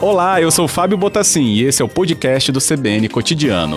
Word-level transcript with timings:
Olá, 0.00 0.40
eu 0.40 0.50
sou 0.50 0.66
Fábio 0.66 0.96
Botassin 0.96 1.44
e 1.44 1.62
esse 1.62 1.82
é 1.82 1.84
o 1.84 1.88
podcast 1.88 2.50
do 2.50 2.58
CBN 2.58 3.08
Cotidiano. 3.08 3.76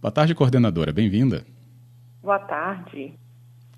Boa 0.00 0.12
tarde, 0.12 0.34
coordenadora. 0.34 0.92
Bem-vinda. 0.92 1.44
Boa 2.22 2.38
tarde. 2.38 3.14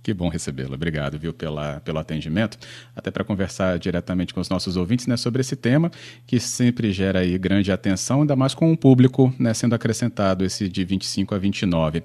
Que 0.02 0.14
bom 0.14 0.28
recebê-la. 0.28 0.74
Obrigado, 0.74 1.18
viu, 1.18 1.32
pela, 1.32 1.80
pelo 1.80 1.98
atendimento. 1.98 2.58
Até 2.96 3.10
para 3.10 3.22
conversar 3.22 3.78
diretamente 3.78 4.32
com 4.32 4.40
os 4.40 4.48
nossos 4.48 4.76
ouvintes 4.76 5.06
né, 5.06 5.16
sobre 5.16 5.40
esse 5.40 5.54
tema, 5.54 5.90
que 6.26 6.40
sempre 6.40 6.90
gera 6.90 7.20
aí 7.20 7.36
grande 7.36 7.70
atenção, 7.70 8.22
ainda 8.22 8.34
mais 8.34 8.54
com 8.54 8.72
o 8.72 8.76
público 8.76 9.32
né, 9.38 9.52
sendo 9.52 9.74
acrescentado 9.74 10.44
esse 10.44 10.68
de 10.68 10.84
25 10.84 11.34
a 11.34 11.38
29. 11.38 12.02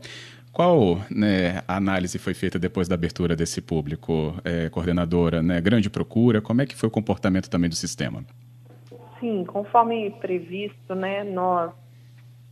Qual 0.51 1.01
né, 1.09 1.61
análise 1.67 2.17
foi 2.17 2.33
feita 2.33 2.57
depois 2.57 2.87
da 2.87 2.95
abertura 2.95 3.35
desse 3.35 3.61
público, 3.61 4.33
é, 4.43 4.69
coordenadora? 4.69 5.41
Né, 5.41 5.59
grande 5.59 5.89
procura? 5.89 6.41
Como 6.41 6.61
é 6.61 6.65
que 6.65 6.75
foi 6.75 6.87
o 6.87 6.91
comportamento 6.91 7.49
também 7.49 7.69
do 7.69 7.75
sistema? 7.75 8.23
Sim, 9.19 9.43
conforme 9.45 10.11
previsto, 10.11 10.95
né, 10.95 11.23
nós 11.23 11.71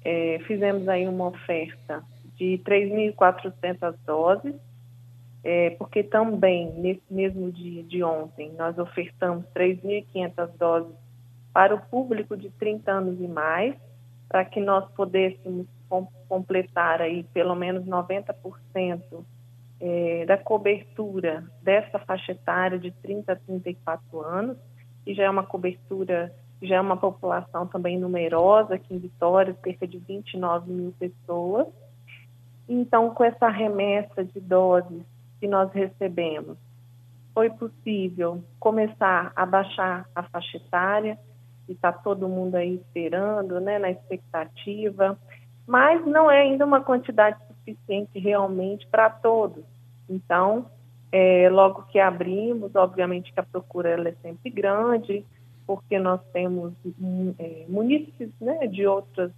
é, 0.04 0.40
fizemos 0.48 0.88
aí 0.88 1.08
uma 1.08 1.28
oferta 1.28 2.04
de 2.36 2.60
3.400 2.66 3.96
doses, 4.06 4.56
é, 5.44 5.72
porque 5.72 6.04
também 6.04 6.72
nesse 6.74 7.04
mesmo 7.12 7.52
dia 7.52 7.84
de 7.84 8.02
ontem 8.02 8.54
nós 8.58 8.78
ofertamos 8.78 9.46
3.500 9.54 10.50
doses 10.58 10.96
para 11.52 11.76
o 11.76 11.82
público 11.82 12.38
de 12.38 12.50
30 12.52 12.92
anos 12.92 13.20
e 13.20 13.28
mais, 13.28 13.76
para 14.30 14.46
que 14.46 14.60
nós 14.62 14.90
pudéssemos 14.94 15.68
com, 15.90 16.08
completar 16.28 17.02
aí 17.02 17.24
pelo 17.34 17.54
menos 17.56 17.86
90% 17.86 19.02
é, 19.80 20.26
da 20.26 20.38
cobertura 20.38 21.44
dessa 21.62 22.00
faixa 22.00 22.32
etária 22.32 22.80
de 22.80 22.92
30 22.92 23.34
a 23.34 23.36
34 23.36 24.22
anos, 24.22 24.58
que 25.04 25.14
já 25.14 25.24
é 25.24 25.30
uma 25.30 25.44
cobertura, 25.44 26.34
já 26.62 26.78
é 26.78 26.82
uma 26.82 26.96
população 26.96 27.68
também 27.68 28.00
numerosa 28.00 28.76
aqui 28.76 28.96
em 28.96 29.00
Vitória, 29.00 29.56
cerca 29.62 29.86
de 29.86 29.98
29 29.98 30.72
mil 30.72 30.94
pessoas. 30.98 31.68
Então, 32.68 33.14
com 33.14 33.26
essa 33.26 33.50
remessa 33.50 34.24
de 34.24 34.40
doses 34.40 35.04
que 35.44 35.48
nós 35.50 35.70
recebemos, 35.74 36.58
foi 37.34 37.50
possível 37.50 38.42
começar 38.62 39.34
a 39.36 39.46
baixar 39.46 40.08
a 40.16 40.24
faixa 40.24 40.56
etária, 40.56 41.20
e 41.68 41.74
está 41.74 41.92
todo 41.92 42.30
mundo 42.30 42.56
aí 42.56 42.76
esperando, 42.76 43.60
né, 43.60 43.78
na 43.78 43.92
expectativa 43.92 45.18
mas 45.66 46.06
não 46.06 46.30
é 46.30 46.42
ainda 46.42 46.66
uma 46.66 46.82
quantidade 46.82 47.38
suficiente 47.48 48.20
realmente 48.20 48.86
para 48.88 49.10
todos. 49.10 49.64
Então, 50.10 50.66
é, 51.12 51.50
logo 51.50 51.84
que 51.84 52.00
abrimos, 52.00 52.76
obviamente 52.76 53.32
que 53.32 53.40
a 53.40 53.44
procura 53.44 53.90
ela 53.90 54.10
é 54.10 54.16
sempre 54.22 54.50
grande, 54.50 55.26
porque 55.66 55.98
nós 55.98 56.22
temos 56.34 56.74
hum, 57.00 57.34
é, 57.40 57.66
munícipes 57.70 58.30
né, 58.42 58.68
de 58.68 58.86
outras 58.86 59.32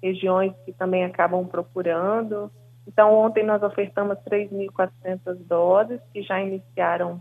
regiões 0.00 0.52
que 0.64 0.72
também 0.72 1.04
acabam 1.04 1.44
procurando. 1.46 2.50
Então, 2.86 3.12
ontem 3.14 3.44
nós 3.44 3.62
ofertamos 3.62 4.16
3.400 4.30 5.36
doses, 5.46 6.00
que 6.12 6.22
já 6.22 6.40
iniciaram 6.40 7.20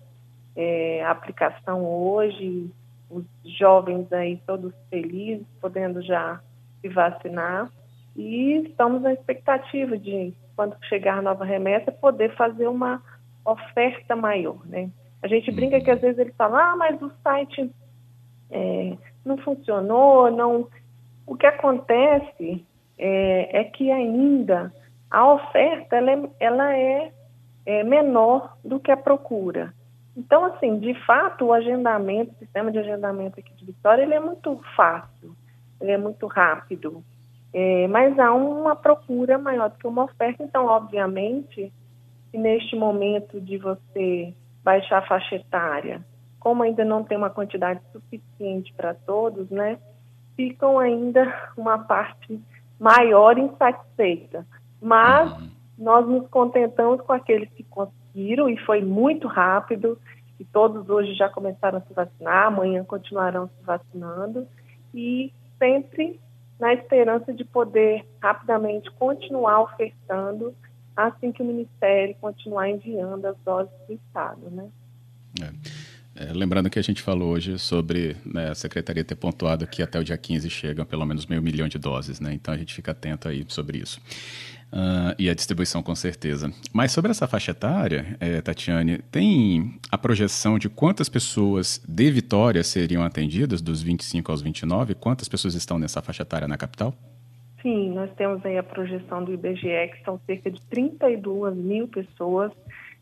é, 0.56 1.04
a 1.04 1.12
aplicação 1.12 1.84
hoje, 1.84 2.70
os 3.10 3.26
jovens 3.58 4.12
aí 4.14 4.38
todos 4.46 4.74
felizes, 4.90 5.46
podendo 5.60 6.02
já 6.02 6.40
se 6.82 6.90
vacinar. 6.90 7.70
E 8.16 8.68
estamos 8.68 9.02
na 9.02 9.14
expectativa 9.14 9.98
de, 9.98 10.34
quando 10.56 10.78
chegar 10.86 11.18
a 11.18 11.22
nova 11.22 11.44
remessa, 11.44 11.92
poder 11.92 12.34
fazer 12.36 12.68
uma 12.68 13.02
oferta 13.44 14.16
maior, 14.16 14.66
né? 14.66 14.90
A 15.22 15.28
gente 15.28 15.52
brinca 15.52 15.82
que 15.82 15.90
às 15.90 16.00
vezes 16.00 16.20
ele 16.20 16.32
fala, 16.34 16.72
ah, 16.72 16.76
mas 16.76 17.02
o 17.02 17.12
site 17.24 17.72
é, 18.52 18.98
não 19.26 19.38
funcionou, 19.38 20.30
não... 20.32 20.68
O 21.26 21.36
que 21.36 21.48
acontece 21.48 22.64
é, 22.98 23.62
é 23.62 23.64
que 23.64 23.90
ainda 23.90 24.72
a 25.10 25.34
oferta 25.34 25.96
ela 25.96 26.12
é, 26.12 26.30
ela 26.40 26.78
é, 26.78 27.12
é, 27.66 27.84
menor 27.84 28.58
do 28.64 28.80
que 28.80 28.92
a 28.92 28.98
procura. 28.98 29.74
Então, 30.16 30.46
assim, 30.46 30.80
de 30.80 30.94
fato, 31.06 31.46
o 31.46 31.54
agendamento, 31.54 32.34
o 32.34 32.38
sistema 32.38 32.72
de 32.72 32.80
agendamento 32.80 33.40
aqui 33.40 33.54
de 33.54 33.66
Vitória, 33.66 34.04
ele 34.04 34.14
é 34.14 34.20
muito 34.20 34.60
fácil, 34.76 35.36
ele 35.82 35.92
é 35.92 35.98
muito 35.98 36.26
rápido. 36.28 37.04
É, 37.54 37.88
mas 37.88 38.18
há 38.20 38.34
uma 38.34 38.76
procura 38.76 39.38
maior 39.38 39.70
do 39.70 39.78
que 39.78 39.88
uma 39.88 40.04
oferta, 40.04 40.44
então, 40.44 40.66
obviamente, 40.66 41.72
que 42.32 42.38
neste 42.38 42.76
momento 42.76 43.40
de 43.40 43.58
você 43.58 44.34
baixar 44.64 45.00
a 45.00 45.08
faixa 45.08 45.36
etária, 45.36 46.02
como 46.40 46.64
ainda 46.64 46.84
não 46.84 47.04
tem 47.04 47.18
uma 47.18 47.30
quantidade 47.30 47.82
suficiente 47.92 48.74
para 48.74 48.94
todos, 48.94 49.50
né, 49.50 49.80
ficam 50.36 50.78
ainda 50.78 51.52
uma 51.58 51.80
parte 51.80 52.40
maior 52.80 53.38
insatisfeita. 53.38 54.46
Mas 54.82 55.32
uhum. 55.32 55.50
nós 55.78 56.08
nos 56.08 56.28
contentamos 56.30 57.02
com 57.02 57.14
aqueles 57.14 57.50
que 57.50 57.64
conseguiram, 57.64 58.50
e 58.50 58.58
foi 58.66 58.82
muito 58.82 59.28
rápido, 59.28 60.00
e 60.40 60.46
todos 60.46 60.90
hoje 60.90 61.14
já 61.14 61.30
começaram 61.30 61.78
a 61.78 61.82
se 61.82 61.94
vacinar, 61.94 62.48
amanhã 62.48 62.84
continuarão 62.84 63.48
se 63.48 63.66
vacinando, 63.66 64.48
e 64.94 65.32
sempre 65.58 66.20
na 66.60 66.74
esperança 66.74 67.34
de 67.34 67.44
poder 67.44 68.06
rapidamente 68.22 68.90
continuar 68.92 69.62
ofertando 69.62 70.54
assim 70.96 71.32
que 71.32 71.42
o 71.42 71.46
Ministério 71.46 72.16
continuar 72.22 72.70
enviando 72.70 73.26
as 73.26 73.38
doses 73.44 73.74
do 73.88 73.94
Estado, 73.94 74.50
né? 74.50 74.70
É. 75.42 75.75
É, 76.18 76.32
lembrando 76.32 76.70
que 76.70 76.80
a 76.80 76.82
gente 76.82 77.02
falou 77.02 77.34
hoje 77.34 77.60
sobre 77.60 78.16
né, 78.26 78.50
a 78.50 78.56
Secretaria 78.56 79.04
ter 79.04 79.16
pontuado 79.16 79.68
que 79.68 79.84
até 79.84 80.00
o 80.00 80.04
dia 80.04 80.18
15 80.18 80.50
chegam 80.50 80.86
pelo 80.86 81.06
menos 81.06 81.26
meio 81.26 81.42
milhão 81.42 81.68
de 81.68 81.78
doses, 81.78 82.22
né? 82.22 82.34
Então 82.34 82.54
a 82.54 82.58
gente 82.58 82.74
fica 82.74 82.92
atento 82.92 83.28
aí 83.28 83.44
sobre 83.50 83.80
isso. 83.80 84.00
Uh, 84.72 85.16
e 85.20 85.30
a 85.30 85.34
distribuição 85.34 85.84
com 85.84 85.94
certeza. 85.94 86.52
Mas 86.74 86.94
sobre 86.94 87.12
essa 87.12 87.28
faixa 87.28 87.52
etária, 87.52 88.16
é, 88.20 88.40
Tatiane, 88.40 89.00
tem 89.12 89.78
a 89.92 89.98
projeção 89.98 90.58
de 90.58 90.70
quantas 90.70 91.10
pessoas 91.10 91.84
de 91.86 92.12
Vitória 92.12 92.64
seriam 92.64 93.04
atendidas, 93.04 93.62
dos 93.62 93.82
25 93.82 94.32
aos 94.32 94.42
29? 94.42 94.96
Quantas 94.96 95.28
pessoas 95.28 95.54
estão 95.54 95.78
nessa 95.78 96.02
faixa 96.02 96.24
etária 96.24 96.48
na 96.48 96.58
capital? 96.58 96.94
Sim, 97.62 97.92
nós 97.92 98.10
temos 98.16 98.46
aí 98.46 98.58
a 98.58 98.64
projeção 98.64 99.24
do 99.24 99.34
IBGE, 99.34 99.92
que 99.92 100.04
são 100.06 100.20
cerca 100.26 100.50
de 100.50 100.62
32 100.64 101.56
mil 101.56 101.88
pessoas. 101.88 102.52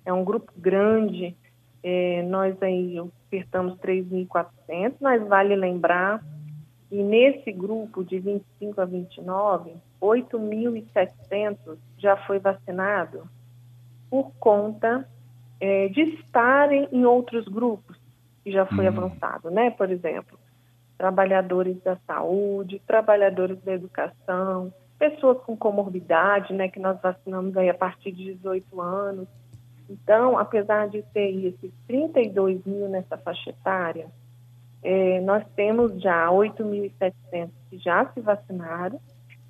É 0.06 0.12
um 0.12 0.24
grupo 0.24 0.52
grande 0.58 1.36
é, 1.84 2.24
nós 2.24 2.56
aí 2.62 3.00
ofertamos 3.00 3.78
3.400, 3.80 4.96
mas 5.02 5.28
vale 5.28 5.56
lembrar 5.56 6.24
que 6.90 7.02
nesse 7.02 7.52
grupo 7.52 8.04
de 8.04 8.20
25 8.20 8.80
a 8.80 8.86
29, 8.86 9.74
8.700 10.02 11.78
já 11.98 12.16
foi 12.26 12.40
vacinado 12.40 13.28
por 14.10 14.32
conta 14.40 15.08
é, 15.60 15.88
de 15.90 16.02
estarem 16.02 16.88
em 16.92 17.06
outros 17.06 17.46
grupos 17.48 17.98
que 18.44 18.52
já 18.52 18.66
foi 18.66 18.88
uhum. 18.88 18.98
avançado, 18.98 19.50
né? 19.50 19.72
Por 19.72 19.90
exemplo, 19.90 20.38
trabalhadores 20.98 21.82
da 21.82 21.96
saúde, 22.06 22.82
trabalhadores 22.86 23.62
da 23.64 23.74
educação, 23.74 24.74
pessoas 25.00 25.42
com 25.44 25.56
comorbidade, 25.56 26.54
né? 26.54 26.68
Que 26.68 26.80
nós 26.80 27.02
vacinamos 27.02 27.56
aí 27.58 27.70
a 27.70 27.74
partir 27.74 28.12
de 28.12 28.34
18 28.36 28.82
anos. 28.82 29.28
Então, 29.94 30.38
apesar 30.40 30.90
de 30.90 31.04
ter 31.14 31.46
esses 31.46 31.72
32 31.86 32.66
mil 32.66 32.90
nessa 32.90 33.16
faixa 33.16 33.52
etária, 33.52 34.08
é, 34.82 35.22
nós 35.22 35.46
temos 35.56 36.02
já 36.02 36.28
8.700 36.30 37.50
que 37.70 37.78
já 37.78 38.12
se 38.12 38.20
vacinaram, 38.20 39.00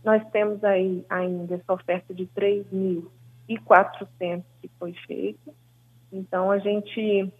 nós 0.04 0.22
temos 0.31 0.62
aí 0.64 1.06
ainda 1.09 1.56
essa 1.56 1.74
oferta 1.74 2.14
de 2.14 2.28
3.400 2.36 4.44
que 4.62 4.69
foi 4.78 4.94
feita, 5.07 5.51
então 6.12 6.51
a 6.51 6.57
gente 6.57 7.31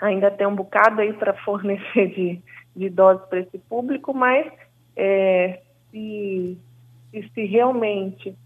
ainda 0.00 0.30
tem 0.30 0.46
um 0.46 0.54
bocado 0.54 1.00
aí 1.00 1.12
para 1.12 1.34
fornecer 1.44 2.14
de, 2.14 2.40
de 2.76 2.88
doses 2.88 3.26
para 3.26 3.40
esse 3.40 3.58
público, 3.58 4.14
mas 4.14 4.46
é, 4.94 5.62
se, 5.90 6.56
se 7.34 7.44
realmente 7.44 8.36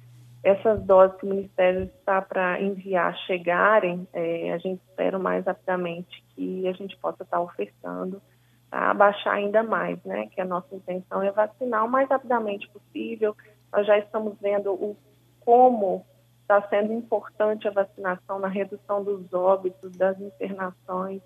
essas 0.44 0.82
doses 0.82 1.16
que 1.16 1.26
o 1.26 1.30
Ministério 1.30 1.84
está 1.84 2.20
para 2.20 2.60
enviar 2.60 3.16
chegarem, 3.26 4.06
é, 4.12 4.52
a 4.52 4.58
gente 4.58 4.80
espera 4.88 5.18
mais 5.18 5.46
rapidamente 5.46 6.22
que 6.36 6.68
a 6.68 6.72
gente 6.72 6.94
possa 6.98 7.22
estar 7.22 7.40
ofertando 7.40 8.20
para 8.68 8.90
abaixar 8.90 9.34
ainda 9.34 9.62
mais, 9.62 9.98
né? 10.04 10.26
Que 10.26 10.42
a 10.42 10.44
nossa 10.44 10.74
intenção 10.74 11.22
é 11.22 11.32
vacinar 11.32 11.86
o 11.86 11.88
mais 11.88 12.08
rapidamente 12.10 12.68
possível. 12.68 13.34
Nós 13.72 13.86
já 13.86 13.98
estamos 13.98 14.38
vendo 14.38 14.72
o 14.74 14.94
como 15.40 16.04
está 16.42 16.60
sendo 16.68 16.92
importante 16.92 17.66
a 17.66 17.70
vacinação 17.70 18.38
na 18.38 18.48
redução 18.48 19.02
dos 19.02 19.32
óbitos, 19.32 19.96
das 19.96 20.20
internações. 20.20 21.22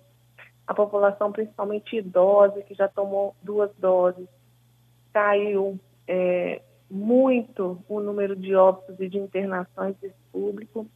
A 0.65 0.73
população, 0.73 1.31
principalmente 1.31 1.97
idosa, 1.97 2.61
que 2.61 2.73
já 2.73 2.87
tomou 2.87 3.35
duas 3.43 3.71
doses, 3.75 4.27
caiu 5.11 5.77
é, 6.07 6.61
muito 6.89 7.83
o 7.87 7.99
número 7.99 8.35
de 8.35 8.55
óbitos 8.55 8.99
e 8.99 9.07
de 9.07 9.17
internações 9.17 9.95
desse 9.97 10.21
público. 10.31 10.87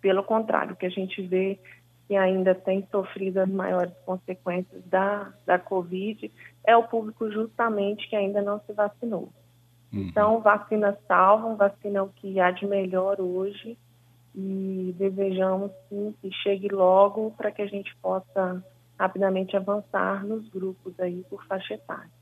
Pelo 0.00 0.22
contrário, 0.22 0.74
o 0.74 0.76
que 0.76 0.86
a 0.86 0.90
gente 0.90 1.20
vê 1.22 1.58
que 2.06 2.16
ainda 2.16 2.54
tem 2.54 2.86
sofrido 2.90 3.38
as 3.38 3.48
maiores 3.48 3.94
consequências 4.04 4.82
da, 4.86 5.32
da 5.46 5.58
Covid 5.58 6.30
é 6.64 6.76
o 6.76 6.82
público 6.82 7.30
justamente 7.30 8.08
que 8.08 8.16
ainda 8.16 8.42
não 8.42 8.60
se 8.60 8.72
vacinou. 8.72 9.28
Uhum. 9.92 10.02
Então, 10.02 10.40
vacinas 10.40 10.96
salvam, 11.06 11.56
vacina 11.56 11.98
é 11.98 12.02
o 12.02 12.08
que 12.08 12.40
há 12.40 12.50
de 12.50 12.66
melhor 12.66 13.20
hoje 13.20 13.76
e 14.34 14.94
desejamos 14.96 15.72
sim 15.88 16.14
que 16.20 16.32
chegue 16.32 16.68
logo 16.68 17.32
para 17.36 17.50
que 17.50 17.62
a 17.62 17.66
gente 17.66 17.94
possa 17.96 18.64
rapidamente 18.98 19.56
avançar 19.56 20.24
nos 20.24 20.48
grupos 20.48 20.98
aí 21.00 21.24
por 21.28 21.44
faixa 21.46 21.74
etária. 21.74 22.19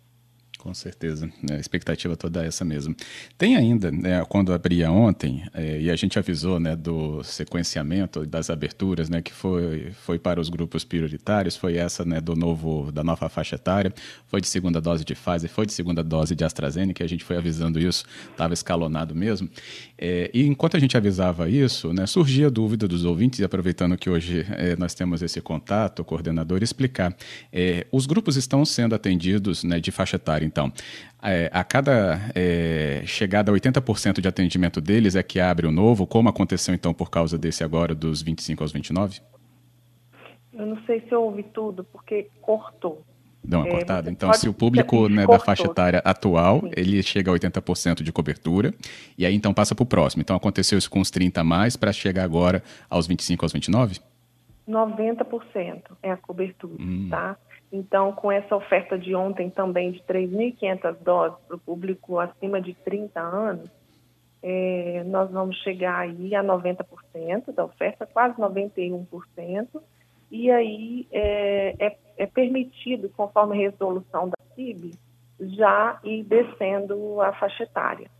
Com 0.58 0.74
certeza, 0.74 1.26
né? 1.40 1.56
a 1.56 1.60
expectativa 1.60 2.16
toda 2.16 2.42
é 2.42 2.48
essa 2.48 2.64
mesmo. 2.64 2.94
Tem 3.38 3.54
ainda, 3.54 3.92
né, 3.92 4.24
quando 4.28 4.52
abria 4.52 4.90
ontem, 4.90 5.44
é, 5.54 5.80
e 5.80 5.88
a 5.88 5.94
gente 5.94 6.18
avisou 6.18 6.58
né, 6.58 6.74
do 6.74 7.22
sequenciamento 7.22 8.26
das 8.26 8.50
aberturas, 8.50 9.08
né, 9.08 9.22
que 9.22 9.32
foi, 9.32 9.92
foi 9.92 10.18
para 10.18 10.40
os 10.40 10.48
grupos 10.48 10.82
prioritários, 10.82 11.56
foi 11.56 11.76
essa 11.76 12.04
né, 12.04 12.20
do 12.20 12.34
novo, 12.34 12.90
da 12.90 13.04
nova 13.04 13.28
faixa 13.28 13.54
etária, 13.54 13.94
foi 14.26 14.40
de 14.40 14.48
segunda 14.48 14.80
dose 14.80 15.04
de 15.04 15.14
Pfizer, 15.14 15.48
foi 15.48 15.64
de 15.64 15.72
segunda 15.72 16.02
dose 16.02 16.34
de 16.34 16.44
AstraZeneca, 16.44 17.04
a 17.04 17.08
gente 17.08 17.22
foi 17.22 17.36
avisando 17.36 17.78
isso, 17.78 18.04
estava 18.28 18.52
escalonado 18.52 19.14
mesmo. 19.14 19.48
É, 19.96 20.28
e 20.34 20.44
enquanto 20.44 20.76
a 20.76 20.80
gente 20.80 20.96
avisava 20.96 21.48
isso, 21.48 21.92
né, 21.92 22.04
surgia 22.04 22.48
a 22.48 22.50
dúvida 22.50 22.88
dos 22.88 23.04
ouvintes, 23.04 23.38
e 23.38 23.44
aproveitando 23.44 23.96
que 23.96 24.10
hoje 24.10 24.44
é, 24.50 24.74
nós 24.74 24.92
temos 24.92 25.22
esse 25.22 25.40
contato, 25.40 26.00
o 26.00 26.04
coordenador, 26.04 26.64
explicar. 26.64 27.16
É, 27.52 27.86
os 27.92 28.06
grupos 28.06 28.36
estão 28.36 28.64
sendo 28.64 28.96
atendidos 28.96 29.62
né, 29.62 29.78
de 29.78 29.92
faixa 29.92 30.16
etária 30.16 30.47
então. 30.48 30.72
É, 31.22 31.50
a 31.52 31.64
cada 31.64 32.20
é, 32.34 33.02
chegada 33.04 33.50
a 33.50 33.54
80% 33.54 34.20
de 34.20 34.28
atendimento 34.28 34.80
deles 34.80 35.16
é 35.16 35.22
que 35.22 35.40
abre 35.40 35.66
o 35.66 35.72
novo, 35.72 36.06
como 36.06 36.28
aconteceu 36.28 36.74
então 36.74 36.94
por 36.94 37.10
causa 37.10 37.36
desse 37.36 37.64
agora 37.64 37.94
dos 37.94 38.22
25 38.22 38.62
aos 38.62 38.72
29? 38.72 39.20
Eu 40.52 40.66
não 40.66 40.82
sei 40.84 41.00
se 41.02 41.12
eu 41.12 41.22
ouvi 41.22 41.44
tudo, 41.44 41.84
porque 41.84 42.28
cortou. 42.40 43.04
Deu 43.42 43.60
uma 43.60 43.68
é, 43.68 43.70
cortada? 43.70 44.10
Então, 44.10 44.32
se 44.32 44.48
o 44.48 44.52
público 44.52 45.08
né, 45.08 45.26
da 45.26 45.38
faixa 45.38 45.64
etária 45.64 46.02
atual, 46.04 46.60
Sim. 46.60 46.70
ele 46.76 47.02
chega 47.02 47.30
a 47.30 47.34
80% 47.34 48.02
de 48.02 48.12
cobertura, 48.12 48.74
e 49.16 49.24
aí 49.24 49.34
então 49.34 49.54
passa 49.54 49.74
para 49.74 49.84
o 49.84 49.86
próximo. 49.86 50.20
Então, 50.20 50.36
aconteceu 50.36 50.76
isso 50.76 50.90
com 50.90 51.00
os 51.00 51.10
30 51.10 51.40
a 51.40 51.44
mais, 51.44 51.76
para 51.76 51.92
chegar 51.92 52.24
agora 52.24 52.62
aos 52.90 53.06
25, 53.06 53.44
aos 53.44 53.52
29? 53.52 54.00
90% 54.68 55.82
é 56.02 56.10
a 56.10 56.16
cobertura, 56.16 56.82
hum. 56.82 57.06
tá? 57.08 57.36
Então, 57.70 58.12
com 58.12 58.32
essa 58.32 58.56
oferta 58.56 58.98
de 58.98 59.14
ontem 59.14 59.50
também 59.50 59.92
de 59.92 60.00
3.500 60.04 60.96
doses 61.02 61.38
para 61.46 61.56
o 61.56 61.60
público 61.60 62.18
acima 62.18 62.60
de 62.60 62.74
30 62.74 63.20
anos, 63.20 63.70
é, 64.42 65.02
nós 65.06 65.30
vamos 65.30 65.56
chegar 65.58 65.98
aí 65.98 66.34
a 66.34 66.42
90% 66.42 67.52
da 67.52 67.64
oferta, 67.64 68.06
quase 68.06 68.36
91%, 68.36 69.82
e 70.30 70.50
aí 70.50 71.06
é, 71.10 71.74
é, 71.78 71.98
é 72.16 72.26
permitido, 72.26 73.10
conforme 73.10 73.56
a 73.56 73.70
resolução 73.70 74.28
da 74.28 74.36
CIB, 74.54 74.92
já 75.40 75.98
ir 76.04 76.24
descendo 76.24 77.20
a 77.20 77.32
faixa 77.32 77.64
etária. 77.64 78.10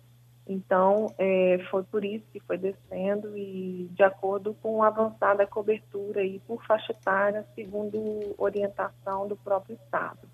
Então, 0.48 1.14
é, 1.18 1.58
foi 1.70 1.84
por 1.84 2.02
isso 2.02 2.24
que 2.32 2.40
foi 2.40 2.56
descendo 2.56 3.36
e 3.36 3.86
de 3.92 4.02
acordo 4.02 4.54
com 4.54 4.82
a 4.82 4.86
avançada 4.86 5.46
cobertura 5.46 6.22
aí 6.22 6.40
por 6.46 6.64
faixa 6.64 6.92
etária, 6.92 7.46
segundo 7.54 8.34
orientação 8.38 9.28
do 9.28 9.36
próprio 9.36 9.76
Estado. 9.76 10.26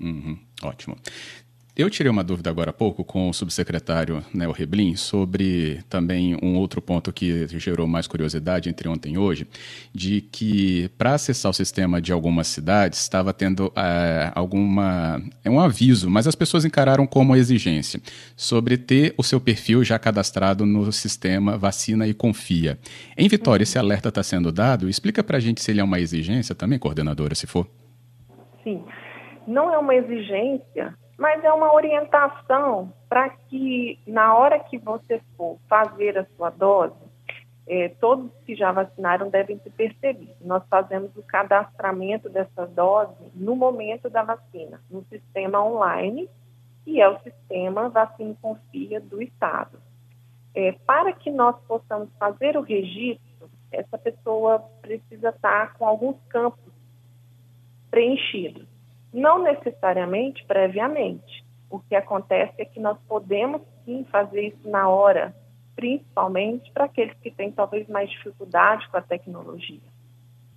Uhum, 0.00 0.36
ótimo. 0.64 0.96
Eu 1.78 1.88
tirei 1.88 2.10
uma 2.10 2.24
dúvida 2.24 2.50
agora 2.50 2.70
há 2.70 2.72
pouco 2.72 3.04
com 3.04 3.28
o 3.28 3.32
subsecretário 3.32 4.20
Nel 4.34 4.50
Reblin 4.50 4.96
sobre 4.96 5.80
também 5.88 6.36
um 6.42 6.56
outro 6.56 6.82
ponto 6.82 7.12
que 7.12 7.46
gerou 7.56 7.86
mais 7.86 8.08
curiosidade 8.08 8.68
entre 8.68 8.88
ontem 8.88 9.14
e 9.14 9.18
hoje, 9.18 9.46
de 9.94 10.20
que 10.20 10.88
para 10.98 11.14
acessar 11.14 11.48
o 11.48 11.54
sistema 11.54 12.00
de 12.02 12.10
algumas 12.10 12.48
cidades 12.48 12.98
estava 12.98 13.32
tendo 13.32 13.72
é, 13.76 14.32
alguma 14.34 15.22
é 15.44 15.48
um 15.48 15.60
aviso, 15.60 16.10
mas 16.10 16.26
as 16.26 16.34
pessoas 16.34 16.64
encararam 16.64 17.06
como 17.06 17.36
exigência 17.36 18.00
sobre 18.36 18.76
ter 18.76 19.14
o 19.16 19.22
seu 19.22 19.40
perfil 19.40 19.84
já 19.84 20.00
cadastrado 20.00 20.66
no 20.66 20.90
sistema 20.90 21.56
Vacina 21.56 22.08
e 22.08 22.12
Confia. 22.12 22.76
Em 23.16 23.28
Vitória, 23.28 23.62
esse 23.62 23.78
alerta 23.78 24.08
está 24.08 24.24
sendo 24.24 24.50
dado. 24.50 24.88
Explica 24.88 25.22
para 25.22 25.36
a 25.36 25.40
gente 25.40 25.62
se 25.62 25.70
ele 25.70 25.80
é 25.80 25.84
uma 25.84 26.00
exigência 26.00 26.56
também, 26.56 26.76
coordenadora, 26.76 27.36
se 27.36 27.46
for. 27.46 27.68
Sim, 28.64 28.82
não 29.46 29.72
é 29.72 29.78
uma 29.78 29.94
exigência 29.94 30.92
mas 31.18 31.42
é 31.42 31.52
uma 31.52 31.74
orientação 31.74 32.92
para 33.08 33.28
que 33.28 33.98
na 34.06 34.36
hora 34.36 34.60
que 34.60 34.78
você 34.78 35.20
for 35.36 35.58
fazer 35.68 36.16
a 36.16 36.24
sua 36.36 36.48
dose, 36.50 36.94
é, 37.66 37.88
todos 38.00 38.30
que 38.46 38.54
já 38.54 38.70
vacinaram 38.70 39.28
devem 39.28 39.58
se 39.58 39.68
perceber. 39.68 40.36
Nós 40.40 40.62
fazemos 40.70 41.14
o 41.16 41.22
cadastramento 41.24 42.28
dessa 42.28 42.66
dose 42.66 43.16
no 43.34 43.56
momento 43.56 44.08
da 44.08 44.22
vacina, 44.22 44.80
no 44.88 45.04
sistema 45.10 45.62
online, 45.62 46.30
que 46.84 47.00
é 47.00 47.08
o 47.08 47.18
sistema 47.20 47.88
Vacina 47.88 48.36
Confia 48.40 49.00
do 49.00 49.20
Estado. 49.20 49.78
É, 50.54 50.72
para 50.86 51.12
que 51.12 51.30
nós 51.30 51.56
possamos 51.66 52.08
fazer 52.18 52.56
o 52.56 52.62
registro, 52.62 53.50
essa 53.70 53.98
pessoa 53.98 54.60
precisa 54.80 55.30
estar 55.30 55.74
com 55.74 55.84
alguns 55.84 56.16
campos 56.28 56.72
preenchidos. 57.90 58.67
Não 59.12 59.42
necessariamente 59.42 60.44
previamente. 60.44 61.44
O 61.70 61.78
que 61.78 61.94
acontece 61.94 62.54
é 62.58 62.64
que 62.64 62.80
nós 62.80 62.98
podemos 63.06 63.62
sim 63.84 64.04
fazer 64.10 64.48
isso 64.48 64.68
na 64.68 64.88
hora, 64.88 65.34
principalmente 65.76 66.70
para 66.72 66.84
aqueles 66.84 67.16
que 67.18 67.30
têm 67.30 67.52
talvez 67.52 67.86
mais 67.88 68.10
dificuldade 68.10 68.88
com 68.88 68.96
a 68.96 69.02
tecnologia. 69.02 69.80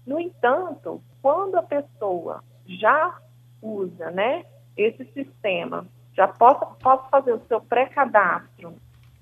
No 0.06 0.20
entanto, 0.20 1.02
quando 1.22 1.56
a 1.56 1.64
pessoa 1.64 2.44
já 2.66 3.20
usa 3.62 4.10
né, 4.12 4.46
esse 4.76 5.06
sistema, 5.14 5.86
já 6.14 6.28
posso 6.28 7.10
fazer 7.10 7.34
o 7.34 7.46
seu 7.48 7.62
pré-cadastro 7.62 8.74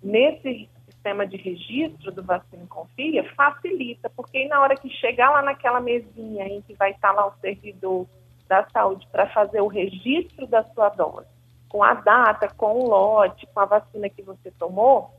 nesse 0.01 0.69
sistema 0.85 1.25
de 1.25 1.37
registro 1.37 2.11
do 2.11 2.23
Vacina 2.23 2.65
Confia, 2.67 3.23
facilita, 3.35 4.09
porque 4.09 4.47
na 4.47 4.61
hora 4.61 4.75
que 4.75 4.89
chegar 4.89 5.31
lá 5.31 5.41
naquela 5.41 5.79
mesinha 5.79 6.47
em 6.47 6.61
que 6.61 6.73
vai 6.73 6.91
estar 6.91 7.11
lá 7.11 7.27
o 7.27 7.33
servidor 7.39 8.07
da 8.49 8.67
saúde 8.73 9.07
para 9.11 9.27
fazer 9.27 9.61
o 9.61 9.67
registro 9.67 10.47
da 10.47 10.63
sua 10.63 10.89
dose, 10.89 11.27
com 11.69 11.83
a 11.83 11.93
data, 11.93 12.49
com 12.49 12.79
o 12.79 12.89
lote, 12.89 13.47
com 13.53 13.59
a 13.59 13.65
vacina 13.65 14.09
que 14.09 14.23
você 14.23 14.49
tomou, 14.51 15.11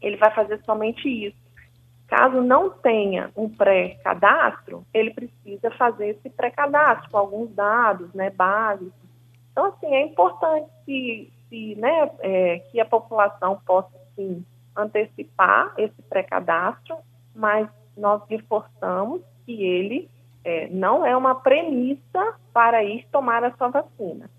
ele 0.00 0.16
vai 0.16 0.32
fazer 0.32 0.62
somente 0.64 1.08
isso. 1.08 1.36
Caso 2.06 2.40
não 2.40 2.70
tenha 2.70 3.30
um 3.36 3.48
pré-cadastro, 3.48 4.86
ele 4.94 5.12
precisa 5.12 5.70
fazer 5.72 6.10
esse 6.10 6.30
pré-cadastro 6.30 7.10
com 7.10 7.18
alguns 7.18 7.52
dados 7.54 8.12
né, 8.14 8.30
básicos. 8.30 8.92
Então, 9.50 9.66
assim, 9.66 9.92
é 9.92 10.06
importante 10.06 10.70
que, 10.86 11.32
que, 11.48 11.74
né, 11.74 12.10
é, 12.20 12.58
que 12.70 12.80
a 12.80 12.84
população 12.84 13.60
possa, 13.66 13.90
sim, 14.14 14.44
antecipar 14.76 15.74
esse 15.76 16.00
pré-cadastro, 16.08 16.96
mas 17.34 17.68
nós 17.96 18.22
reforçamos 18.28 19.22
que 19.44 19.62
ele 19.64 20.08
é, 20.44 20.68
não 20.68 21.04
é 21.04 21.16
uma 21.16 21.34
premissa 21.34 22.34
para 22.52 22.82
ir 22.82 23.06
tomar 23.10 23.44
a 23.44 23.52
sua 23.52 23.68
vacina. 23.68 24.30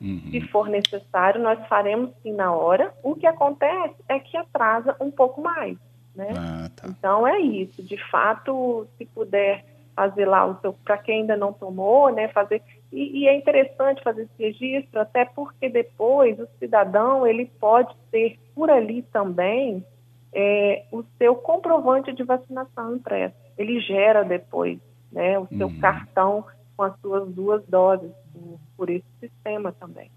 Uhum. 0.00 0.30
Se 0.30 0.40
for 0.48 0.68
necessário, 0.68 1.40
nós 1.40 1.58
faremos 1.68 2.10
sim 2.22 2.32
na 2.32 2.52
hora. 2.52 2.92
O 3.02 3.14
que 3.14 3.26
acontece 3.26 3.94
é 4.08 4.18
que 4.18 4.36
atrasa 4.36 4.94
um 5.00 5.10
pouco 5.10 5.40
mais, 5.40 5.78
né? 6.14 6.28
Ah, 6.36 6.68
tá. 6.74 6.88
Então 6.88 7.26
é 7.26 7.38
isso. 7.38 7.82
De 7.82 7.96
fato, 8.10 8.86
se 8.98 9.06
puder 9.06 9.64
fazer 9.94 10.26
lá 10.26 10.44
o 10.44 10.60
seu, 10.60 10.72
para 10.72 10.98
quem 10.98 11.20
ainda 11.20 11.36
não 11.36 11.52
tomou, 11.52 12.12
né? 12.12 12.28
Fazer 12.28 12.60
e, 12.92 13.22
e, 13.22 13.28
é 13.28 13.36
interessante 13.36 14.02
fazer 14.04 14.22
esse 14.22 14.42
registro, 14.42 15.00
até 15.00 15.24
porque 15.24 15.68
depois 15.68 16.38
o 16.38 16.46
cidadão 16.60 17.26
ele 17.26 17.50
pode 17.58 17.92
ter 18.10 18.38
por 18.54 18.70
ali 18.70 19.02
também 19.02 19.84
é, 20.32 20.84
o 20.92 21.02
seu 21.18 21.34
comprovante 21.34 22.12
de 22.12 22.22
vacinação 22.22 22.94
impresso. 22.94 23.34
Ele 23.58 23.80
gera 23.80 24.22
depois 24.22 24.78
né, 25.14 25.38
o 25.38 25.46
seu 25.46 25.68
uhum. 25.68 25.80
cartão 25.80 26.44
com 26.76 26.82
as 26.82 27.00
suas 27.00 27.28
duas 27.32 27.64
doses 27.66 28.10
por, 28.32 28.58
por 28.76 28.90
esse 28.90 29.06
sistema 29.20 29.72
também. 29.72 30.10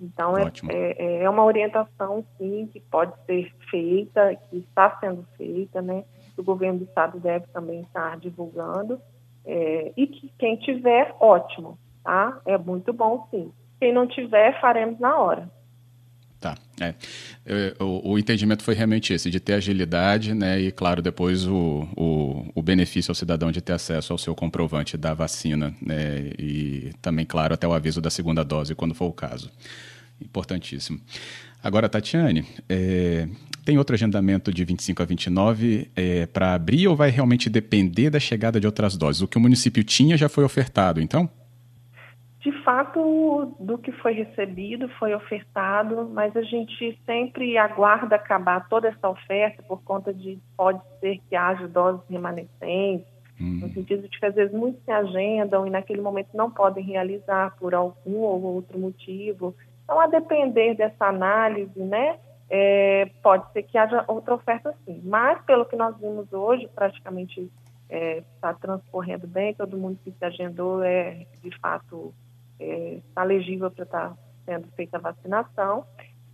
Então, 0.00 0.36
é, 0.36 0.50
é, 0.68 1.22
é, 1.22 1.30
uma 1.30 1.44
orientação, 1.44 2.24
sim, 2.36 2.68
que 2.72 2.80
pode 2.80 3.12
ser 3.24 3.52
feita, 3.70 4.34
que 4.50 4.58
está 4.58 4.98
sendo 4.98 5.24
feita, 5.36 5.80
né? 5.80 6.04
O 6.36 6.42
governo 6.42 6.80
do 6.80 6.84
estado 6.84 7.20
deve 7.20 7.46
também 7.52 7.82
estar 7.82 8.18
divulgando. 8.18 9.00
É, 9.44 9.92
e 9.96 10.06
que 10.08 10.32
quem 10.38 10.56
tiver, 10.56 11.14
ótimo, 11.20 11.78
tá? 12.02 12.40
É 12.44 12.58
muito 12.58 12.92
bom, 12.92 13.28
sim. 13.30 13.52
Quem 13.78 13.92
não 13.92 14.06
tiver, 14.06 14.60
faremos 14.60 14.98
na 14.98 15.16
hora. 15.16 15.48
Tá. 16.90 16.94
É. 17.46 17.74
O, 17.78 18.12
o, 18.12 18.18
entendimento 18.18 18.62
foi 18.62 18.74
realmente 18.74 19.12
esse, 19.12 19.30
de 19.30 19.38
ter 19.38 19.54
agilidade, 19.54 20.34
né? 20.34 20.60
E, 20.60 20.72
claro, 20.72 21.02
depois 21.02 21.46
o, 21.46 21.88
o, 21.96 22.50
o, 22.54 22.62
benefício 22.62 23.10
ao 23.10 23.14
cidadão 23.14 23.52
de 23.52 23.60
ter 23.60 23.72
acesso 23.72 24.12
ao 24.12 24.18
seu 24.18 24.34
comprovante 24.34 24.96
da 24.96 25.14
vacina, 25.14 25.74
né? 25.80 26.30
E 26.38 26.92
também, 27.00 27.24
claro, 27.24 27.54
até 27.54 27.66
o 27.66 27.72
aviso 27.72 28.00
da 28.00 28.10
segunda 28.10 28.44
dose, 28.44 28.74
quando 28.74 28.94
for 28.94 29.06
o 29.06 29.12
caso. 29.12 29.50
Importantíssimo. 30.20 31.00
Agora, 31.62 31.88
Tatiane, 31.88 32.44
é, 32.68 33.28
tem 33.64 33.78
outro 33.78 33.94
agendamento 33.94 34.52
de 34.52 34.64
25 34.64 35.02
a 35.02 35.06
29 35.06 35.90
é, 35.94 36.26
para 36.26 36.54
abrir 36.54 36.88
ou 36.88 36.96
vai 36.96 37.10
realmente 37.10 37.48
depender 37.48 38.10
da 38.10 38.18
chegada 38.18 38.58
de 38.58 38.66
outras 38.66 38.96
doses? 38.96 39.22
O 39.22 39.28
que 39.28 39.38
o 39.38 39.40
município 39.40 39.84
tinha 39.84 40.16
já 40.16 40.28
foi 40.28 40.42
ofertado, 40.42 41.00
então? 41.00 41.30
De 42.42 42.50
fato, 42.64 43.54
do 43.60 43.78
que 43.78 43.92
foi 43.92 44.14
recebido, 44.14 44.88
foi 44.98 45.14
ofertado, 45.14 46.10
mas 46.12 46.36
a 46.36 46.42
gente 46.42 46.98
sempre 47.06 47.56
aguarda 47.56 48.16
acabar 48.16 48.68
toda 48.68 48.88
essa 48.88 49.08
oferta 49.08 49.62
por 49.62 49.80
conta 49.84 50.12
de 50.12 50.40
pode 50.56 50.82
ser 50.98 51.20
que 51.28 51.36
haja 51.36 51.68
doses 51.68 52.02
remanescentes, 52.10 53.06
hum. 53.40 53.60
no 53.62 53.68
sentido 53.68 54.08
de 54.08 54.18
que 54.18 54.26
às 54.26 54.34
vezes 54.34 54.52
muitos 54.52 54.82
se 54.82 54.90
agendam 54.90 55.64
e 55.68 55.70
naquele 55.70 56.00
momento 56.00 56.30
não 56.34 56.50
podem 56.50 56.82
realizar 56.82 57.54
por 57.60 57.76
algum 57.76 58.18
ou 58.18 58.42
outro 58.42 58.76
motivo. 58.76 59.54
Então, 59.84 60.00
a 60.00 60.08
depender 60.08 60.74
dessa 60.74 61.06
análise, 61.06 61.78
né, 61.78 62.18
é, 62.50 63.08
pode 63.22 63.52
ser 63.52 63.62
que 63.62 63.78
haja 63.78 64.04
outra 64.08 64.34
oferta 64.34 64.74
sim. 64.84 65.00
Mas, 65.04 65.40
pelo 65.44 65.64
que 65.64 65.76
nós 65.76 65.96
vimos 65.96 66.32
hoje, 66.32 66.68
praticamente 66.74 67.48
está 67.88 67.88
é, 67.88 68.24
tá 68.40 68.54
transcorrendo 68.54 69.28
bem, 69.28 69.54
todo 69.54 69.78
mundo 69.78 69.98
que 70.02 70.10
se 70.10 70.24
agendou 70.24 70.82
é, 70.82 71.24
de 71.40 71.56
fato, 71.60 72.12
está 73.08 73.22
é, 73.22 73.24
legível 73.24 73.70
para 73.70 73.84
estar 73.84 74.10
tá 74.10 74.16
sendo 74.44 74.68
feita 74.68 74.96
a 74.96 75.00
vacinação. 75.00 75.84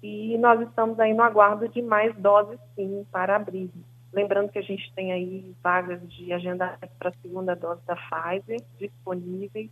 E 0.02 0.38
nós 0.38 0.60
estamos 0.60 0.98
aí 1.00 1.12
no 1.12 1.22
aguardo 1.22 1.68
de 1.68 1.82
mais 1.82 2.14
doses, 2.16 2.58
sim, 2.74 3.04
para 3.10 3.36
abrir. 3.36 3.70
Lembrando 4.12 4.50
que 4.50 4.58
a 4.58 4.62
gente 4.62 4.92
tem 4.94 5.12
aí 5.12 5.54
vagas 5.62 6.00
de 6.12 6.32
agendamento 6.32 6.88
para 6.98 7.10
a 7.10 7.20
segunda 7.20 7.54
dose 7.54 7.80
da 7.84 7.96
Pfizer 7.96 8.60
disponíveis 8.78 9.70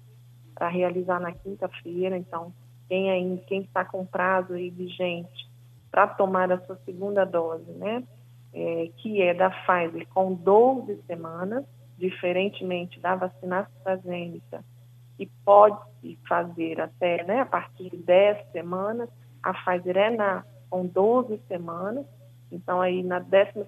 para 0.54 0.68
realizar 0.68 1.20
na 1.20 1.32
quinta-feira. 1.32 2.16
Então, 2.16 2.52
quem 2.88 3.38
quem 3.46 3.62
está 3.62 3.84
com 3.84 4.04
prazo 4.04 4.54
aí 4.54 4.70
vigente 4.70 5.48
para 5.90 6.06
tomar 6.06 6.52
a 6.52 6.60
sua 6.66 6.76
segunda 6.84 7.24
dose, 7.24 7.70
né, 7.72 8.02
é, 8.52 8.90
que 8.96 9.22
é 9.22 9.32
da 9.32 9.50
Pfizer 9.50 10.06
com 10.08 10.34
12 10.34 11.02
semanas, 11.06 11.64
diferentemente 11.96 13.00
da 13.00 13.14
vacina 13.14 13.60
AstraZeneca, 13.60 14.62
que 15.16 15.26
pode 15.44 15.78
fazer 16.28 16.80
até 16.80 17.24
né, 17.24 17.40
a 17.40 17.46
partir 17.46 17.90
de 17.90 17.96
10 17.96 18.52
semanas, 18.52 19.08
a 19.42 19.52
Pfizer 19.52 19.96
é 19.96 20.10
na, 20.10 20.44
com 20.68 20.86
12 20.86 21.40
semanas, 21.48 22.04
então 22.50 22.80
aí 22.80 23.02
na 23.02 23.18
12 23.18 23.66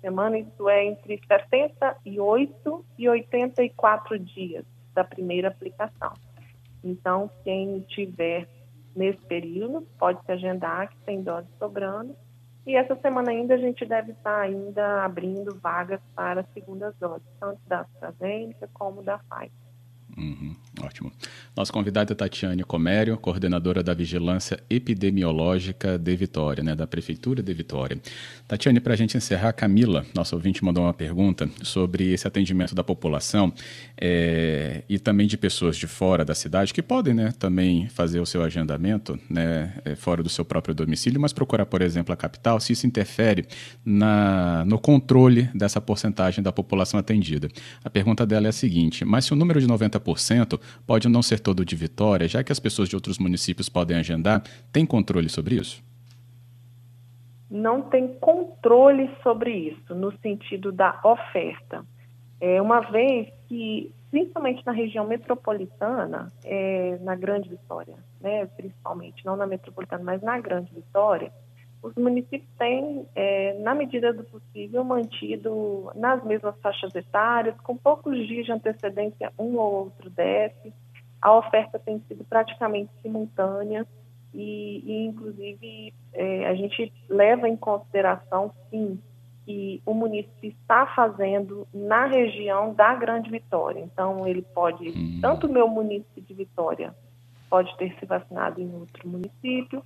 semana, 0.00 0.38
isso 0.38 0.68
é 0.68 0.84
entre 0.84 1.20
78 1.26 2.84
e 2.98 3.08
84 3.08 4.18
dias 4.18 4.64
da 4.94 5.04
primeira 5.04 5.48
aplicação. 5.48 6.12
Então, 6.82 7.30
quem 7.44 7.80
tiver 7.80 8.48
nesse 8.94 9.20
período 9.26 9.86
pode 9.98 10.24
se 10.24 10.32
agendar, 10.32 10.90
que 10.90 10.96
tem 10.98 11.22
dose 11.22 11.46
sobrando, 11.58 12.14
e 12.66 12.76
essa 12.76 12.94
semana 12.96 13.30
ainda 13.30 13.54
a 13.54 13.58
gente 13.58 13.84
deve 13.86 14.12
estar 14.12 14.40
ainda 14.40 15.04
abrindo 15.04 15.58
vagas 15.60 16.00
para 16.14 16.44
segundas 16.54 16.94
doses, 17.00 17.26
tanto 17.38 17.60
da 17.66 17.80
AstraZeneca 17.80 18.68
como 18.72 19.02
da 19.02 19.18
Pfizer. 19.18 19.50
Uhum, 20.16 20.56
ótimo. 20.82 21.12
Nossa 21.56 21.72
convidada 21.72 22.12
é 22.12 22.14
Tatiane 22.14 22.62
Comério, 22.64 23.16
coordenadora 23.16 23.82
da 23.82 23.94
Vigilância 23.94 24.62
Epidemiológica 24.68 25.98
de 25.98 26.16
Vitória, 26.16 26.62
né, 26.62 26.74
da 26.74 26.86
Prefeitura 26.86 27.42
de 27.42 27.52
Vitória. 27.52 27.98
Tatiane, 28.46 28.80
para 28.80 28.94
a 28.94 28.96
gente 28.96 29.16
encerrar, 29.16 29.52
Camila, 29.52 30.04
nossa 30.14 30.34
ouvinte, 30.34 30.64
mandou 30.64 30.84
uma 30.84 30.94
pergunta 30.94 31.48
sobre 31.62 32.12
esse 32.12 32.26
atendimento 32.26 32.74
da 32.74 32.82
população 32.82 33.52
é, 34.00 34.82
e 34.88 34.98
também 34.98 35.26
de 35.26 35.36
pessoas 35.36 35.76
de 35.76 35.86
fora 35.86 36.24
da 36.24 36.34
cidade 36.34 36.72
que 36.72 36.82
podem 36.82 37.14
né, 37.14 37.32
também 37.38 37.88
fazer 37.88 38.20
o 38.20 38.26
seu 38.26 38.42
agendamento 38.42 39.18
né, 39.28 39.74
é, 39.84 39.94
fora 39.94 40.22
do 40.22 40.28
seu 40.28 40.44
próprio 40.44 40.74
domicílio, 40.74 41.20
mas 41.20 41.32
procurar, 41.32 41.66
por 41.66 41.82
exemplo, 41.82 42.12
a 42.12 42.16
capital, 42.16 42.60
se 42.60 42.72
isso 42.72 42.86
interfere 42.86 43.46
na, 43.84 44.64
no 44.66 44.78
controle 44.78 45.50
dessa 45.54 45.80
porcentagem 45.80 46.42
da 46.42 46.52
população 46.52 46.98
atendida. 46.98 47.48
A 47.84 47.90
pergunta 47.90 48.26
dela 48.26 48.46
é 48.46 48.50
a 48.50 48.52
seguinte: 48.52 49.04
mas 49.04 49.24
se 49.24 49.32
o 49.32 49.36
número 49.36 49.60
de 49.60 49.66
90% 49.66 50.60
pode 50.86 51.08
não 51.08 51.22
ser 51.22 51.40
todo 51.40 51.64
de 51.64 51.76
Vitória, 51.76 52.28
já 52.28 52.42
que 52.42 52.52
as 52.52 52.60
pessoas 52.60 52.88
de 52.88 52.96
outros 52.96 53.18
municípios 53.18 53.68
podem 53.68 53.96
agendar, 53.96 54.42
tem 54.72 54.84
controle 54.86 55.28
sobre 55.28 55.56
isso? 55.56 55.82
Não 57.50 57.82
tem 57.82 58.08
controle 58.20 59.10
sobre 59.22 59.50
isso, 59.50 59.94
no 59.94 60.16
sentido 60.18 60.70
da 60.70 61.00
oferta. 61.02 61.84
É, 62.40 62.62
uma 62.62 62.80
vez 62.80 63.28
que, 63.48 63.92
principalmente 64.10 64.64
na 64.64 64.72
região 64.72 65.06
metropolitana, 65.06 66.32
é, 66.44 66.98
na 67.02 67.14
Grande 67.16 67.48
Vitória, 67.48 67.96
né, 68.20 68.46
principalmente, 68.46 69.26
não 69.26 69.36
na 69.36 69.46
metropolitana, 69.46 70.04
mas 70.04 70.22
na 70.22 70.38
Grande 70.38 70.72
Vitória, 70.72 71.32
os 71.82 71.94
municípios 71.94 72.50
têm, 72.58 73.06
é, 73.14 73.58
na 73.60 73.74
medida 73.74 74.12
do 74.12 74.24
possível, 74.24 74.84
mantido 74.84 75.90
nas 75.94 76.22
mesmas 76.24 76.54
faixas 76.60 76.94
etárias, 76.94 77.58
com 77.62 77.76
poucos 77.76 78.16
dias 78.26 78.46
de 78.46 78.52
antecedência, 78.52 79.32
um 79.38 79.56
ou 79.56 79.74
outro 79.84 80.10
desce. 80.10 80.72
A 81.22 81.34
oferta 81.36 81.78
tem 81.78 82.00
sido 82.06 82.24
praticamente 82.24 82.90
simultânea 83.02 83.86
e, 84.34 84.82
e 84.84 85.06
inclusive, 85.06 85.94
é, 86.12 86.46
a 86.46 86.54
gente 86.54 86.92
leva 87.08 87.48
em 87.48 87.56
consideração, 87.56 88.52
sim, 88.70 88.98
que 89.44 89.82
o 89.86 89.94
município 89.94 90.50
está 90.50 90.86
fazendo 90.94 91.66
na 91.72 92.06
região 92.06 92.74
da 92.74 92.94
Grande 92.94 93.30
Vitória. 93.30 93.80
Então, 93.80 94.26
ele 94.26 94.42
pode, 94.42 94.90
hum. 94.90 95.18
tanto 95.20 95.46
o 95.46 95.52
meu 95.52 95.66
município 95.66 96.22
de 96.22 96.34
Vitória 96.34 96.94
pode 97.48 97.76
ter 97.76 97.92
se 97.98 98.06
vacinado 98.06 98.60
em 98.60 98.72
outro 98.72 99.08
município, 99.08 99.82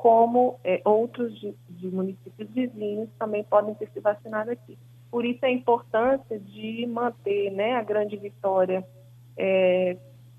como 0.00 0.58
é, 0.64 0.80
outros 0.82 1.38
de, 1.38 1.54
de, 1.68 1.88
municípios 1.88 2.48
vizinhos 2.48 3.10
também 3.18 3.44
podem 3.44 3.74
ter 3.74 3.86
se 3.90 4.00
vacinado 4.00 4.50
aqui. 4.50 4.78
Por 5.10 5.26
isso 5.26 5.44
a 5.44 5.50
importância 5.50 6.38
de 6.38 6.86
manter 6.86 7.50
né, 7.50 7.74
a 7.74 7.82
Grande 7.82 8.16
Vitória, 8.16 8.82
é, 9.36 9.98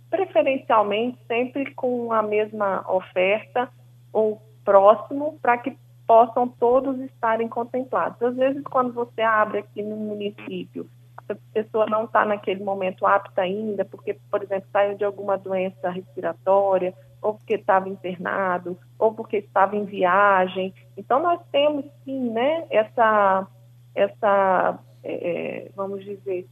preferencialmente 0.09 1.19
sempre 1.27 1.75
com 1.75 2.11
a 2.11 2.23
mesma 2.23 2.83
oferta 2.91 3.69
ou 4.11 4.41
próximo, 4.65 5.37
para 5.43 5.59
que 5.59 5.77
possam 6.07 6.47
todos 6.47 6.99
estarem 7.01 7.47
contemplados. 7.47 8.19
Às 8.19 8.35
vezes, 8.35 8.63
quando 8.63 8.91
você 8.91 9.21
abre 9.21 9.59
aqui 9.59 9.83
no 9.83 9.95
município, 9.95 10.89
a 11.29 11.35
pessoa 11.53 11.85
não 11.85 12.05
está 12.05 12.25
naquele 12.25 12.63
momento 12.63 13.05
apta 13.05 13.43
ainda, 13.43 13.85
porque, 13.85 14.17
por 14.31 14.41
exemplo, 14.41 14.67
saiu 14.73 14.97
de 14.97 15.05
alguma 15.05 15.37
doença 15.37 15.91
respiratória, 15.91 16.95
ou 17.21 17.35
porque 17.35 17.55
estava 17.55 17.87
internado, 17.87 18.77
ou 18.97 19.13
porque 19.13 19.37
estava 19.37 19.75
em 19.75 19.85
viagem. 19.85 20.73
Então, 20.97 21.21
nós 21.21 21.39
temos, 21.51 21.85
sim, 22.03 22.31
né, 22.31 22.65
essa, 22.69 23.47
essa 23.93 24.79
é, 25.03 25.65
é 25.65 25.71
vamos 25.75 26.03
dizer, 26.03 26.47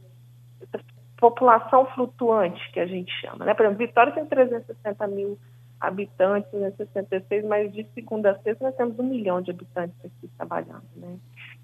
essa 0.62 0.82
população 1.16 1.86
flutuante 1.86 2.60
que 2.72 2.80
a 2.80 2.86
gente 2.86 3.12
chama. 3.20 3.44
Né? 3.44 3.54
Por 3.54 3.66
exemplo, 3.66 3.86
Vitória 3.86 4.12
tem 4.12 4.24
360 4.24 5.06
mil 5.08 5.38
habitantes, 5.80 6.50
66, 6.76 7.44
mas 7.44 7.72
de 7.72 7.86
segunda 7.94 8.32
a 8.32 8.38
sexta 8.40 8.66
nós 8.66 8.76
temos 8.76 8.98
um 8.98 9.02
milhão 9.02 9.40
de 9.40 9.50
habitantes 9.50 9.96
aqui 10.04 10.28
trabalhando. 10.36 10.84
Né? 10.94 11.18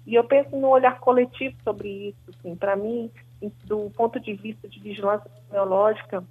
E 0.05 0.15
eu 0.15 0.23
penso 0.23 0.55
no 0.55 0.69
olhar 0.69 0.99
coletivo 0.99 1.55
sobre 1.63 2.09
isso. 2.09 2.31
Assim, 2.37 2.55
Para 2.55 2.75
mim, 2.75 3.11
do 3.65 3.91
ponto 3.91 4.19
de 4.19 4.33
vista 4.33 4.67
de 4.67 4.79
vigilância 4.79 5.27
epidemiológica, 5.27 6.23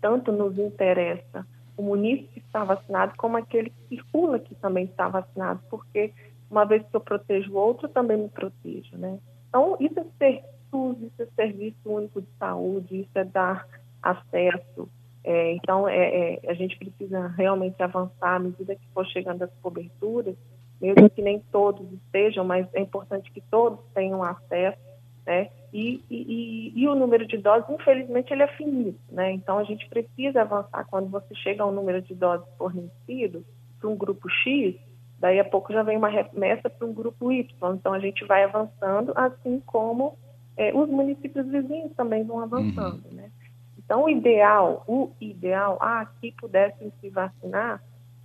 tanto 0.00 0.32
nos 0.32 0.58
interessa 0.58 1.46
o 1.76 1.82
munícipe 1.82 2.40
que 2.40 2.46
está 2.46 2.64
vacinado 2.64 3.14
como 3.16 3.36
aquele 3.36 3.70
que 3.70 3.96
circula 3.96 4.38
que 4.38 4.54
também 4.54 4.84
está 4.84 5.08
vacinado, 5.08 5.60
porque 5.68 6.12
uma 6.50 6.64
vez 6.64 6.82
que 6.82 6.96
eu 6.96 7.00
protejo 7.00 7.52
o 7.52 7.56
outro, 7.56 7.86
eu 7.86 7.92
também 7.92 8.16
me 8.16 8.28
protejo, 8.28 8.96
né? 8.96 9.18
Então, 9.48 9.76
isso 9.80 9.98
é 9.98 10.04
ser 10.18 10.44
SUS, 10.70 10.96
isso 11.02 11.22
é 11.22 11.26
Serviço 11.34 11.76
Único 11.84 12.20
de 12.20 12.28
Saúde, 12.38 13.00
isso 13.00 13.10
é 13.14 13.24
dar 13.24 13.66
acesso. 14.02 14.88
É, 15.24 15.52
então, 15.52 15.88
é, 15.88 16.34
é, 16.34 16.50
a 16.50 16.54
gente 16.54 16.78
precisa 16.78 17.26
realmente 17.28 17.82
avançar 17.82 18.36
à 18.36 18.38
medida 18.38 18.76
que 18.76 18.86
for 18.94 19.04
chegando 19.06 19.42
as 19.42 19.50
coberturas, 19.60 20.36
mesmo 20.80 21.10
que 21.10 21.22
nem 21.22 21.40
todos 21.50 21.90
estejam, 21.92 22.44
mas 22.44 22.66
é 22.74 22.80
importante 22.80 23.30
que 23.32 23.40
todos 23.40 23.80
tenham 23.92 24.22
acesso, 24.22 24.78
né? 25.26 25.50
E, 25.78 26.02
e, 26.10 26.72
e, 26.74 26.88
o 26.88 26.94
número 26.94 27.26
de 27.26 27.36
doses, 27.36 27.68
infelizmente, 27.68 28.32
ele 28.32 28.42
é 28.42 28.46
finito, 28.46 28.98
né? 29.10 29.30
Então, 29.32 29.58
a 29.58 29.64
gente 29.64 29.86
precisa 29.90 30.40
avançar. 30.40 30.86
Quando 30.86 31.10
você 31.10 31.34
chega 31.34 31.62
ao 31.62 31.70
número 31.70 32.00
de 32.00 32.14
doses 32.14 32.48
fornecido 32.56 33.44
para 33.78 33.90
um 33.90 33.94
grupo 33.94 34.26
X, 34.26 34.74
daí 35.18 35.38
a 35.38 35.44
pouco 35.44 35.74
já 35.74 35.82
vem 35.82 35.98
uma 35.98 36.08
remessa 36.08 36.70
para 36.70 36.86
um 36.86 36.94
grupo 36.94 37.30
Y. 37.30 37.74
Então, 37.74 37.92
a 37.92 37.98
gente 37.98 38.24
vai 38.24 38.44
avançando, 38.44 39.12
assim 39.16 39.60
como 39.66 40.16
é, 40.56 40.74
os 40.74 40.88
municípios 40.88 41.46
vizinhos 41.46 41.92
também 41.94 42.24
vão 42.24 42.40
avançando, 42.40 43.04
uhum. 43.10 43.12
né? 43.12 43.30
Então, 43.76 44.04
o 44.04 44.08
ideal, 44.08 44.82
o 44.88 45.10
ideal, 45.20 45.76
ah, 45.82 46.06
que 46.22 46.32
pudessem 46.32 46.90
se 47.02 47.10
vacinar 47.10 47.82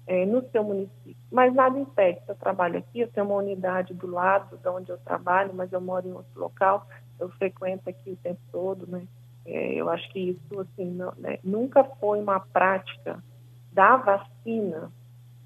é, 0.08 0.26
no 0.26 0.42
seu 0.52 0.64
município. 0.64 1.18
Mas 1.30 1.54
nada 1.54 1.78
impede, 1.78 2.22
se 2.26 2.32
eu 2.32 2.36
trabalho 2.36 2.80
aqui, 2.80 3.02
eu 3.02 3.10
tenho 3.10 3.26
uma 3.26 3.36
unidade 3.36 3.94
do 3.94 4.08
lado 4.08 4.58
de 4.58 4.70
onde 4.70 4.90
eu 4.90 4.98
trabalho, 5.00 5.54
mas 5.54 5.72
eu 5.74 5.82
moro 5.82 6.08
em 6.08 6.14
outro 6.14 6.40
local, 6.40 6.88
eu 7.22 7.30
frequento 7.30 7.90
aqui 7.90 8.12
o 8.12 8.18
tempo 8.18 8.40
todo, 8.52 8.88
né? 8.88 9.08
É, 9.46 9.74
eu 9.74 9.90
acho 9.90 10.08
que 10.12 10.20
isso, 10.20 10.60
assim, 10.60 10.86
não, 10.92 11.14
né, 11.18 11.40
nunca 11.44 11.84
foi 11.84 12.20
uma 12.20 12.40
prática 12.40 13.24
da 13.72 13.98
vacina 13.98 14.92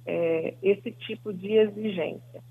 é, 0.05 0.53
esse 0.61 0.91
tipo 0.91 1.33
de 1.33 1.53
exigência. 1.53 2.43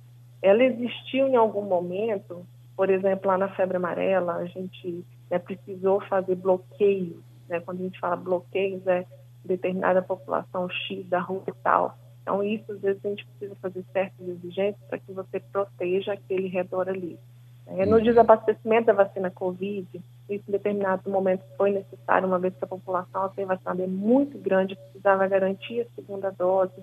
Ela 0.43 0.65
existiu 0.65 1.27
em 1.29 1.37
algum 1.37 1.63
momento, 1.63 2.47
por 2.77 2.91
exemplo, 2.91 3.29
lá 3.29 3.39
na 3.39 3.49
febre 3.51 3.77
amarela, 3.77 4.37
a 4.37 4.47
gente 4.47 5.05
né, 5.31 5.39
precisou 5.39 6.01
fazer 6.03 6.35
bloqueios. 6.35 7.23
Né, 7.49 7.61
quando 7.61 7.81
a 7.81 7.85
gente 7.85 8.01
fala 8.01 8.17
bloqueios, 8.17 8.87
é 8.87 9.07
determinada 9.45 10.03
população 10.03 10.69
X 10.71 11.07
da 11.09 11.21
rua 11.21 11.45
e 11.47 11.53
tal. 11.63 11.99
Então, 12.23 12.43
isso, 12.43 12.73
às 12.73 12.81
vezes, 12.81 13.05
a 13.05 13.09
gente 13.09 13.27
precisa 13.27 13.55
fazer 13.57 13.85
certas 13.93 14.27
exigências 14.27 14.83
para 14.89 14.99
que 14.99 15.13
você 15.13 15.41
proteja 15.41 16.15
aquele 16.15 16.49
redor 16.49 16.89
ali. 16.89 17.19
É, 17.67 17.87
no 17.87 18.01
desabastecimento 18.01 18.87
da 18.87 18.93
vacina 18.93 19.31
Covid, 19.31 19.89
isso 20.29 20.45
em 20.49 20.53
determinado 20.53 21.11
momento 21.11 21.45
foi 21.57 21.71
necessário, 21.71 22.29
uma 22.29 22.39
vez 22.39 22.55
que 22.55 22.65
a 22.65 22.69
população 22.69 23.25
a 23.25 23.31
ser 23.31 23.47
vacinada 23.47 23.83
é 23.83 23.87
muito 23.87 24.39
grande, 24.39 24.77
precisava 24.77 25.27
garantir 25.27 25.81
a 25.81 25.95
segunda 25.95 26.31
dose. 26.31 26.75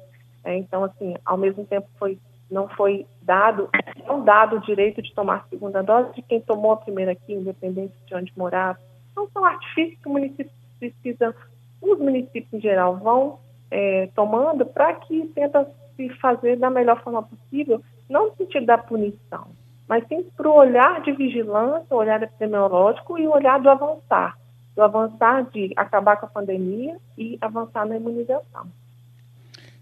É, 0.44 0.56
então, 0.56 0.84
assim, 0.84 1.16
ao 1.24 1.38
mesmo 1.38 1.66
tempo 1.66 1.88
foi, 2.00 2.18
não 2.50 2.68
foi 2.70 3.06
dado, 3.22 3.70
não 4.08 4.24
dado 4.24 4.58
o 4.58 4.62
direito 4.62 5.02
de 5.02 5.14
tomar 5.14 5.38
a 5.38 5.50
segunda 5.50 5.84
dose 5.84 6.14
de 6.16 6.22
quem 6.24 6.42
tomou 6.42 6.72
a 6.72 6.78
primeira 6.78 7.12
aqui, 7.12 7.34
independente 7.34 7.94
de 8.08 8.16
onde 8.16 8.34
morar. 8.36 8.80
Então, 9.12 9.30
são 9.32 9.46
artifícios 9.46 10.00
que 10.02 10.08
o 10.08 10.12
município 10.12 10.52
precisa, 10.80 11.36
os 11.80 12.00
municípios 12.00 12.52
em 12.54 12.60
geral 12.60 12.98
vão 12.98 13.40
é, 13.70 14.10
tomando 14.16 14.66
para 14.66 14.96
que 14.96 15.28
tenta 15.28 15.70
se 15.96 16.10
fazer 16.16 16.58
da 16.58 16.70
melhor 16.70 17.02
forma 17.04 17.22
possível, 17.22 17.82
não 18.10 18.30
no 18.30 18.36
sentido 18.36 18.66
da 18.66 18.78
punição, 18.78 19.48
mas 19.92 20.08
sim 20.08 20.24
para 20.38 20.50
o 20.50 20.56
olhar 20.56 21.02
de 21.02 21.12
vigilância, 21.12 21.86
o 21.94 21.98
olhar 21.98 22.24
epidemiológico 22.24 23.20
e 23.20 23.28
o 23.28 23.32
olhar 23.32 23.60
do 23.60 23.70
avançar, 23.70 24.38
do 24.74 24.82
avançar 24.82 25.44
de 25.52 25.74
acabar 25.76 26.16
com 26.16 26.28
a 26.28 26.30
pandemia 26.30 26.96
e 27.18 27.38
avançar 27.42 27.86
na 27.86 27.98
imunização. 27.98 28.72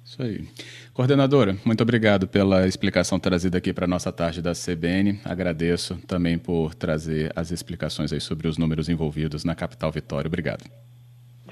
Isso 0.04 0.24
aí. 0.24 0.48
Coordenadora, 0.96 1.56
muito 1.64 1.84
obrigado 1.84 2.28
pela 2.28 2.66
explicação 2.66 3.20
trazida 3.20 3.60
aqui 3.60 3.72
para 3.72 3.86
a 3.86 3.88
nossa 3.88 4.12
tarde 4.12 4.42
da 4.42 4.54
CBN. 4.54 5.22
Agradeço 5.24 5.96
também 6.08 6.40
por 6.40 6.74
trazer 6.74 7.32
as 7.36 7.52
explicações 7.52 8.12
aí 8.12 8.20
sobre 8.20 8.48
os 8.48 8.58
números 8.58 8.90
envolvidos 8.90 9.46
na 9.46 9.54
capital 9.54 9.92
Vitória. 9.92 10.28
Obrigado. 10.28 10.68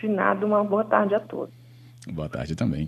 De 0.02 0.08
nada, 0.08 0.44
uma 0.44 0.64
boa 0.64 0.84
tarde 0.84 1.14
a 1.14 1.20
todos. 1.20 1.54
Boa 2.12 2.28
tarde 2.28 2.56
também. 2.56 2.86